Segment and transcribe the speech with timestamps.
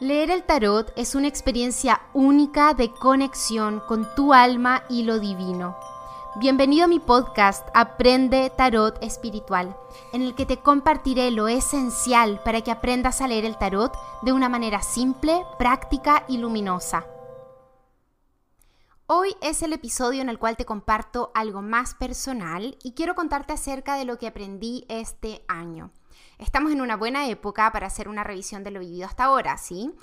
[0.00, 5.76] Leer el tarot es una experiencia única de conexión con tu alma y lo divino.
[6.36, 9.76] Bienvenido a mi podcast Aprende Tarot Espiritual,
[10.14, 13.92] en el que te compartiré lo esencial para que aprendas a leer el tarot
[14.22, 17.04] de una manera simple, práctica y luminosa.
[19.06, 23.52] Hoy es el episodio en el cual te comparto algo más personal y quiero contarte
[23.52, 25.90] acerca de lo que aprendí este año.
[26.40, 29.94] Estamos en una buena época para hacer una revisión de lo vivido hasta ahora, ¿sí?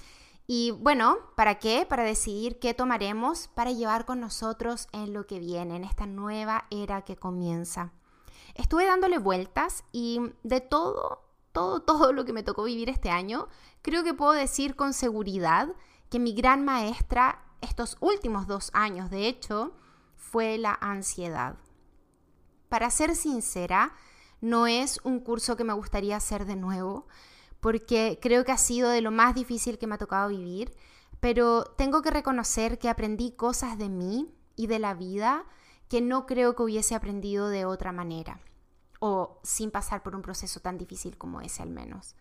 [0.46, 1.88] Y bueno, ¿para qué?
[1.90, 6.66] Para decidir qué tomaremos para llevar con nosotros en lo que viene, en esta nueva
[6.70, 7.92] era que comienza.
[8.54, 11.24] Estuve dándole vueltas y de todo,
[11.54, 13.48] todo, todo lo que me tocó vivir este año,
[13.82, 15.70] creo que puedo decir con seguridad
[16.12, 19.74] que mi gran maestra estos últimos dos años, de hecho,
[20.16, 21.56] fue la ansiedad.
[22.70, 23.96] Para ser sincera,
[24.42, 27.08] no es un curso que me gustaría hacer de nuevo,
[27.60, 30.74] porque creo que ha sido de lo más difícil que me ha tocado vivir,
[31.20, 35.46] pero tengo que reconocer que aprendí cosas de mí y de la vida
[35.90, 38.40] que no creo que hubiese aprendido de otra manera,
[39.00, 42.16] o sin pasar por un proceso tan difícil como ese al menos.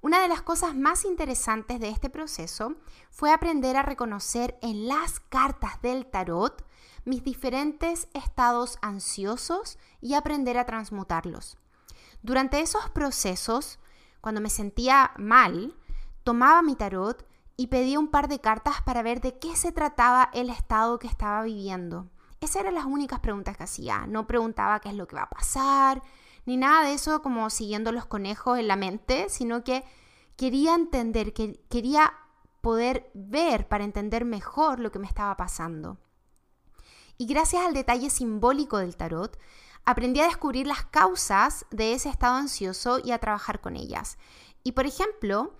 [0.00, 2.76] Una de las cosas más interesantes de este proceso
[3.10, 6.64] fue aprender a reconocer en las cartas del tarot
[7.04, 11.56] mis diferentes estados ansiosos y aprender a transmutarlos.
[12.22, 13.78] Durante esos procesos,
[14.20, 15.74] cuando me sentía mal,
[16.24, 20.30] tomaba mi tarot y pedía un par de cartas para ver de qué se trataba
[20.32, 22.08] el estado que estaba viviendo.
[22.40, 24.06] Esas eran las únicas preguntas que hacía.
[24.06, 26.02] No preguntaba qué es lo que va a pasar,
[26.46, 29.84] ni nada de eso como siguiendo los conejos en la mente, sino que
[30.36, 32.12] quería entender, que quería
[32.60, 35.98] poder ver para entender mejor lo que me estaba pasando.
[37.18, 39.36] Y gracias al detalle simbólico del tarot,
[39.84, 44.18] aprendí a descubrir las causas de ese estado ansioso y a trabajar con ellas.
[44.62, 45.56] Y por ejemplo,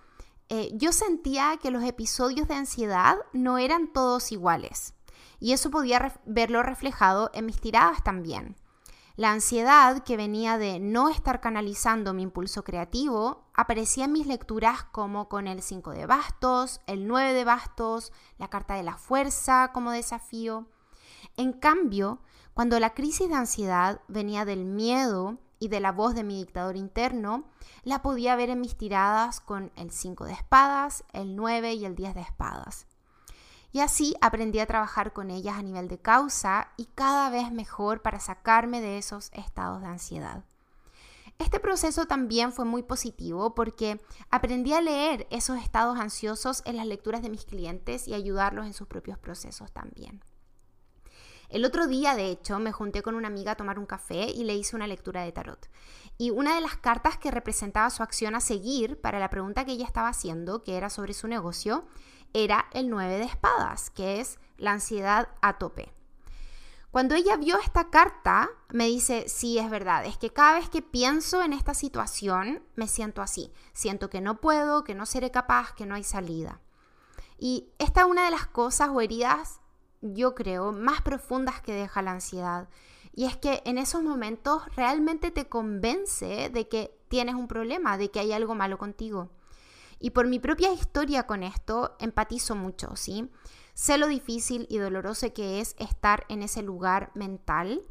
[0.48, 4.95] eh, yo sentía que los episodios de ansiedad no eran todos iguales.
[5.41, 8.56] Y eso podía verlo reflejado en mis tiradas también.
[9.16, 14.84] La ansiedad que venía de no estar canalizando mi impulso creativo aparecía en mis lecturas
[14.84, 19.72] como con el 5 de bastos, el 9 de bastos, la carta de la fuerza
[19.75, 20.69] como desafío.
[21.38, 22.19] En cambio,
[22.53, 26.76] cuando la crisis de ansiedad venía del miedo y de la voz de mi dictador
[26.76, 27.44] interno,
[27.84, 31.94] la podía ver en mis tiradas con el 5 de espadas, el 9 y el
[31.94, 32.88] 10 de espadas.
[33.71, 38.03] Y así aprendí a trabajar con ellas a nivel de causa y cada vez mejor
[38.03, 40.43] para sacarme de esos estados de ansiedad.
[41.38, 46.87] Este proceso también fue muy positivo porque aprendí a leer esos estados ansiosos en las
[46.88, 50.20] lecturas de mis clientes y ayudarlos en sus propios procesos también.
[51.48, 54.44] El otro día, de hecho, me junté con una amiga a tomar un café y
[54.44, 55.69] le hice una lectura de tarot.
[56.19, 59.72] Y una de las cartas que representaba su acción a seguir para la pregunta que
[59.72, 61.87] ella estaba haciendo, que era sobre su negocio,
[62.34, 65.92] era el 9 de espadas, que es la ansiedad a tope.
[66.91, 70.82] Cuando ella vio esta carta, me dice, sí, es verdad, es que cada vez que
[70.82, 73.53] pienso en esta situación, me siento así.
[73.72, 76.60] Siento que no puedo, que no seré capaz, que no hay salida.
[77.38, 79.60] Y esta es una de las cosas o heridas
[80.00, 82.69] yo creo, más profundas que deja la ansiedad.
[83.14, 88.10] Y es que en esos momentos realmente te convence de que tienes un problema, de
[88.10, 89.31] que hay algo malo contigo.
[89.98, 93.28] Y por mi propia historia con esto, empatizo mucho, ¿sí?
[93.75, 97.82] Sé lo difícil y doloroso que es estar en ese lugar mental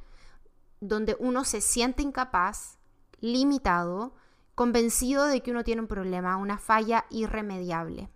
[0.80, 2.78] donde uno se siente incapaz,
[3.20, 4.14] limitado,
[4.56, 8.10] convencido de que uno tiene un problema, una falla irremediable.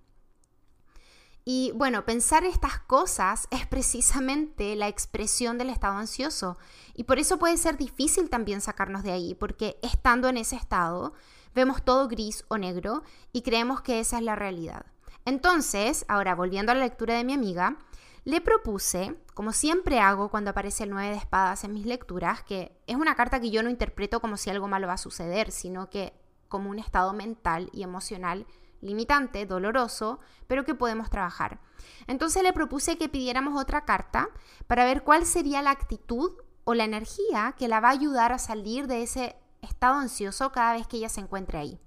[1.54, 6.58] Y bueno, pensar estas cosas es precisamente la expresión del estado ansioso.
[6.94, 11.12] Y por eso puede ser difícil también sacarnos de ahí, porque estando en ese estado,
[11.54, 13.04] vemos todo gris o negro
[13.34, 14.86] y creemos que esa es la realidad.
[15.26, 17.76] Entonces, ahora volviendo a la lectura de mi amiga,
[18.24, 22.72] le propuse, como siempre hago cuando aparece el 9 de espadas en mis lecturas, que
[22.88, 25.90] es una carta que yo no interpreto como si algo malo va a suceder, sino
[25.90, 26.14] que
[26.48, 28.48] como un estado mental y emocional
[28.82, 31.60] limitante, doloroso, pero que podemos trabajar.
[32.08, 34.30] Entonces le propuse que pidiéramos otra carta
[34.68, 36.34] para ver cuál sería la actitud
[36.64, 40.74] o la energía que la va a ayudar a salir de ese estado ansioso cada
[40.74, 41.80] vez que ella se encuentre ahí.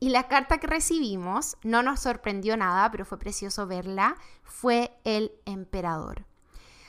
[0.00, 5.32] Y la carta que recibimos no nos sorprendió nada, pero fue precioso verla, fue el
[5.44, 6.26] emperador.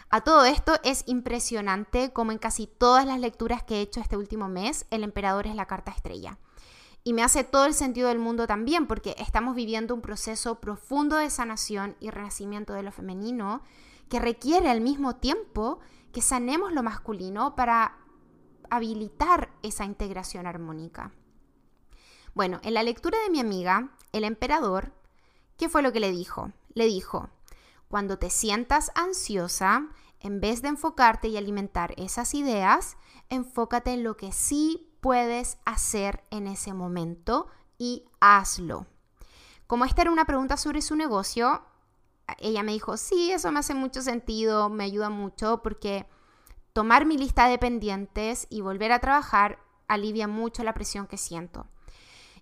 [0.10, 4.18] A todo esto es impresionante como en casi todas las lecturas que he hecho este
[4.18, 6.38] último mes, el emperador es la carta estrella.
[7.04, 11.18] Y me hace todo el sentido del mundo también, porque estamos viviendo un proceso profundo
[11.18, 13.62] de sanación y renacimiento de lo femenino
[14.10, 15.80] que requiere al mismo tiempo
[16.14, 17.98] que sanemos lo masculino para
[18.70, 21.12] habilitar esa integración armónica.
[22.34, 24.94] Bueno, en la lectura de mi amiga, el emperador,
[25.58, 26.52] ¿Qué fue lo que le dijo?
[26.74, 27.30] Le dijo,
[27.88, 29.88] cuando te sientas ansiosa,
[30.20, 32.98] en vez de enfocarte y alimentar esas ideas,
[33.30, 37.48] enfócate en lo que sí puedes hacer en ese momento
[37.78, 38.88] y hazlo.
[39.68, 41.62] Como esta era una pregunta sobre su negocio,
[42.40, 46.08] ella me dijo, sí, eso me hace mucho sentido, me ayuda mucho porque
[46.72, 49.60] tomar mi lista de pendientes y volver a trabajar
[49.90, 51.68] alivia mucho la presión que siento.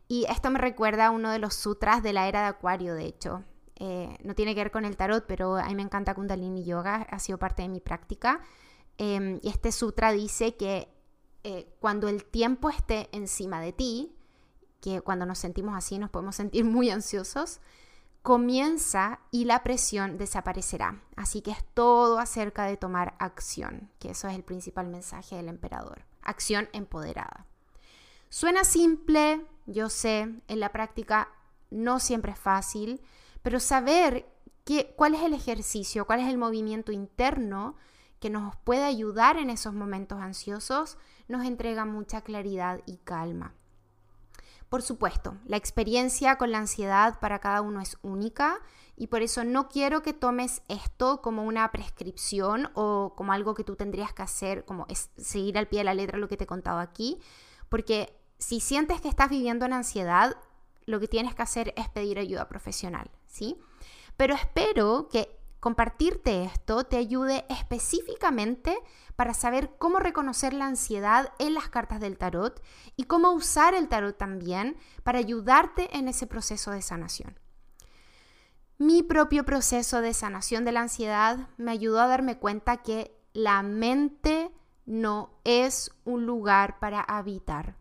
[0.08, 3.06] Y esto me recuerda a uno de los sutras de la era de Acuario, de
[3.06, 3.44] hecho.
[3.78, 7.08] Eh, no tiene que ver con el tarot, pero a mí me encanta Kundalini Yoga,
[7.10, 8.40] ha sido parte de mi práctica.
[9.00, 11.01] Em, y este sutra dice que
[11.44, 14.16] eh, cuando el tiempo esté encima de ti,
[14.80, 17.60] que cuando nos sentimos así nos podemos sentir muy ansiosos,
[18.22, 21.02] comienza y la presión desaparecerá.
[21.16, 25.50] Así que es todo acerca de tomar acción, que eso es el principal mensaje del
[25.50, 26.06] emperador.
[26.22, 27.46] Acción empoderada.
[28.30, 31.30] Suena simple, yo sé, en la práctica
[31.70, 33.02] no siempre es fácil,
[33.42, 34.28] pero saber
[34.96, 37.76] cuál es el ejercicio, cuál es el movimiento interno
[38.22, 40.98] que nos puede ayudar en esos momentos ansiosos,
[41.28, 43.56] nos entrega mucha claridad y calma.
[44.70, 48.60] Por supuesto, la experiencia con la ansiedad para cada uno es única
[48.96, 53.66] y por eso no quiero que tomes esto como una prescripción o como algo que
[53.66, 54.86] tú tendrías que hacer, como
[55.18, 57.20] seguir al pie de la letra lo que te he contado aquí,
[57.68, 60.38] porque si sientes que estás viviendo en ansiedad,
[60.86, 63.58] lo que tienes que hacer es pedir ayuda profesional, ¿sí?
[64.16, 68.78] Pero espero que compartirte esto te ayude específicamente
[69.16, 72.62] para saber cómo reconocer la ansiedad en las cartas del tarot
[72.98, 77.40] y cómo usar el tarot también para ayudarte en ese proceso de sanación.
[78.80, 83.62] Mi propio proceso de sanación de la ansiedad me ayudó a darme cuenta que la
[83.62, 84.52] mente
[84.88, 87.76] no es un lugar para habitar.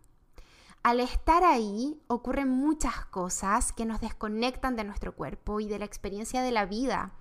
[0.83, 5.87] Al estar ahí ocurren muchas cosas que nos desconectan de nuestro cuerpo y de la
[5.87, 7.15] experiencia de la vida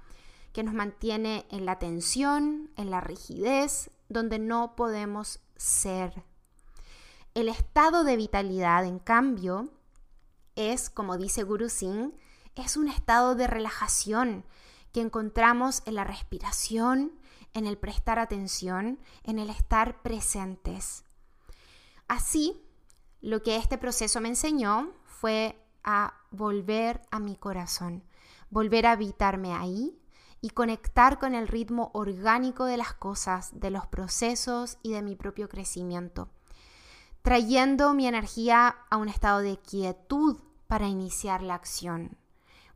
[0.54, 6.24] que nos mantiene en la tensión, en la rigidez, donde no podemos ser.
[7.34, 9.70] El estado de vitalidad, en cambio,
[10.56, 12.14] es, como dice Guru Singh,
[12.56, 14.46] es un estado de relajación
[14.92, 17.14] que encontramos en la respiración,
[17.54, 21.04] en el prestar atención, en el estar presentes.
[22.08, 22.62] Así,
[23.22, 28.04] lo que este proceso me enseñó fue a volver a mi corazón,
[28.50, 29.99] volver a habitarme ahí,
[30.42, 35.16] y conectar con el ritmo orgánico de las cosas, de los procesos y de mi
[35.16, 36.30] propio crecimiento,
[37.22, 40.38] trayendo mi energía a un estado de quietud
[40.68, 42.18] para iniciar la acción.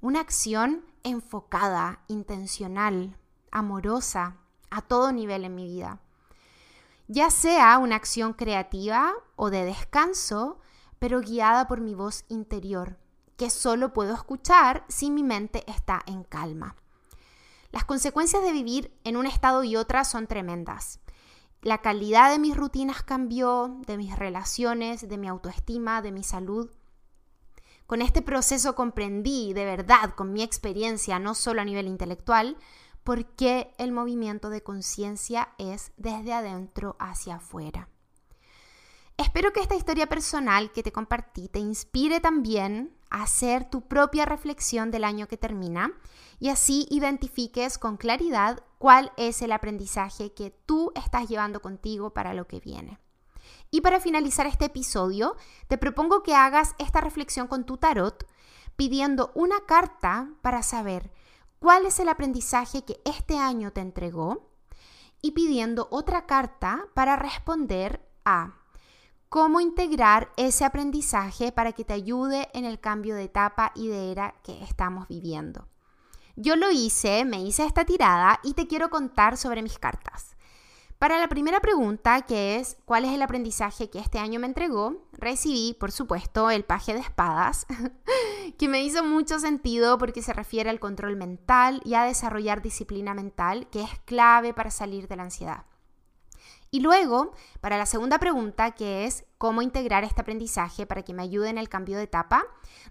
[0.01, 3.17] Una acción enfocada, intencional,
[3.51, 4.37] amorosa,
[4.69, 5.99] a todo nivel en mi vida.
[7.07, 10.59] Ya sea una acción creativa o de descanso,
[10.99, 12.97] pero guiada por mi voz interior,
[13.37, 16.75] que solo puedo escuchar si mi mente está en calma.
[17.73, 20.99] Las consecuencias de vivir en un estado y otra son tremendas.
[21.63, 26.69] La calidad de mis rutinas cambió, de mis relaciones, de mi autoestima, de mi salud.
[27.87, 32.57] Con este proceso comprendí de verdad, con mi experiencia, no solo a nivel intelectual,
[33.03, 37.89] por qué el movimiento de conciencia es desde adentro hacia afuera.
[39.17, 44.91] Espero que esta historia personal que te compartí te inspire también hacer tu propia reflexión
[44.91, 45.93] del año que termina
[46.39, 52.33] y así identifiques con claridad cuál es el aprendizaje que tú estás llevando contigo para
[52.33, 52.99] lo que viene.
[53.69, 55.35] Y para finalizar este episodio,
[55.67, 58.27] te propongo que hagas esta reflexión con tu tarot
[58.75, 61.11] pidiendo una carta para saber
[61.59, 64.49] cuál es el aprendizaje que este año te entregó
[65.21, 68.62] y pidiendo otra carta para responder a
[69.33, 74.11] cómo integrar ese aprendizaje para que te ayude en el cambio de etapa y de
[74.11, 75.67] era que estamos viviendo.
[76.35, 80.37] Yo lo hice, me hice esta tirada y te quiero contar sobre mis cartas.
[80.99, 85.07] Para la primera pregunta, que es ¿cuál es el aprendizaje que este año me entregó?
[85.13, 87.65] Recibí, por supuesto, el paje de espadas,
[88.59, 93.15] que me hizo mucho sentido porque se refiere al control mental y a desarrollar disciplina
[93.15, 95.65] mental, que es clave para salir de la ansiedad.
[96.73, 101.21] Y luego, para la segunda pregunta, que es cómo integrar este aprendizaje para que me
[101.21, 102.45] ayude en el cambio de etapa,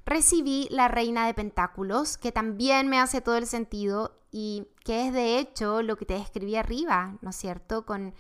[0.07, 5.13] recibí la reina de pentáculos, que también me hace todo el sentido y que es
[5.13, 7.85] de hecho lo que te describí arriba, ¿no es cierto?
[7.85, 8.15] Con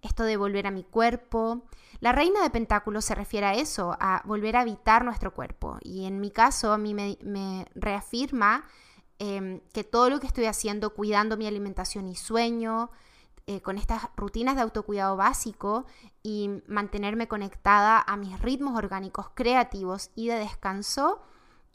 [0.00, 1.60] esto de volver a mi cuerpo.
[2.00, 5.76] La reina de pentáculos se refiere a eso, a volver a habitar nuestro cuerpo.
[5.82, 8.64] Y en mi caso, a mí me, reafirma
[9.18, 12.90] em, que todo lo que estoy haciendo, cuidando mi alimentación y sueño,
[13.46, 15.86] eh, con estas rutinas de autocuidado básico
[16.22, 21.20] y mantenerme conectada a mis ritmos orgánicos creativos y de descanso,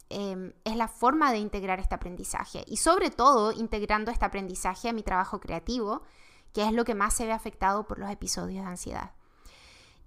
[0.09, 4.93] em, es la forma de integrar este aprendizaje y sobre todo integrando este aprendizaje a
[4.93, 6.03] mi trabajo creativo,
[6.53, 9.11] que es lo que más se ve afectado por los episodios de ansiedad.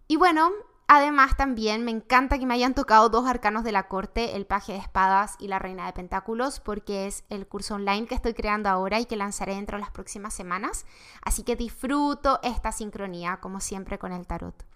[0.09, 0.51] Y bueno,
[0.93, 4.73] Además, también me encanta que me hayan tocado dos arcanos de la corte, el paje
[4.73, 8.69] de espadas y la reina de pentáculos, porque es el curso online que estoy creando
[8.69, 10.87] ahora y que lanzaré dentro de las próximas semanas.
[11.23, 14.67] Así que disfruto esta sincronía, como siempre, con el tarot.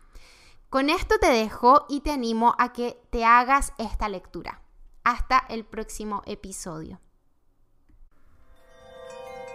[0.71, 4.61] Con esto te dejo y te animo a que te hagas esta lectura.
[5.03, 7.01] Hasta el próximo episodio.